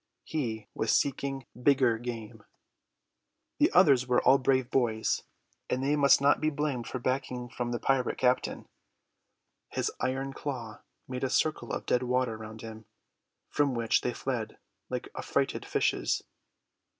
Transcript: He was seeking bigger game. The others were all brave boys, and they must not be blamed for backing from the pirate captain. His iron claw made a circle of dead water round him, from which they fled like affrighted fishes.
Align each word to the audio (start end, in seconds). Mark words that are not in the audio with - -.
He 0.23 0.65
was 0.73 0.91
seeking 0.91 1.45
bigger 1.61 1.99
game. 1.99 2.43
The 3.59 3.71
others 3.71 4.07
were 4.07 4.19
all 4.23 4.39
brave 4.39 4.71
boys, 4.71 5.21
and 5.69 5.83
they 5.83 5.95
must 5.95 6.19
not 6.19 6.41
be 6.41 6.49
blamed 6.49 6.87
for 6.87 6.97
backing 6.97 7.49
from 7.49 7.69
the 7.69 7.77
pirate 7.77 8.17
captain. 8.17 8.67
His 9.69 9.91
iron 9.99 10.33
claw 10.33 10.81
made 11.07 11.23
a 11.23 11.29
circle 11.29 11.71
of 11.71 11.85
dead 11.85 12.01
water 12.01 12.35
round 12.35 12.61
him, 12.61 12.85
from 13.51 13.75
which 13.75 14.01
they 14.01 14.11
fled 14.11 14.57
like 14.89 15.07
affrighted 15.15 15.67
fishes. 15.67 16.23